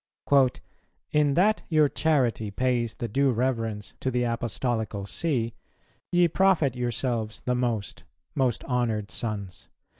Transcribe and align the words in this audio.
"In 1.11 1.35
that 1.35 1.61
your 1.69 1.87
charity 1.87 2.49
pays 2.49 2.95
the 2.95 3.07
due 3.07 3.29
reverence 3.29 3.93
to 3.99 4.09
the 4.09 4.23
Apostolical 4.23 5.05
See, 5.05 5.53
ye 6.11 6.27
profit 6.27 6.75
yourselves 6.75 7.41
the 7.41 7.53
most, 7.53 8.03
most 8.33 8.63
honoured 8.63 9.11
sons. 9.11 9.69